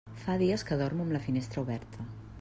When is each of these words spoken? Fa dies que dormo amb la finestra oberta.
Fa 0.21 0.35
dies 0.41 0.63
que 0.69 0.77
dormo 0.79 1.05
amb 1.05 1.15
la 1.17 1.21
finestra 1.25 1.63
oberta. 1.67 2.07